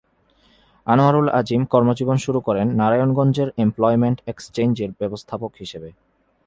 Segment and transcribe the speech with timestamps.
[0.87, 5.89] আনোয়ারুল আজিম কর্মজীবন শুরু করেন নারায়ণগঞ্জের এমপ্লয়মেন্ট এক্সচেঞ্জের ব্যবস্থাপক হিসেবে।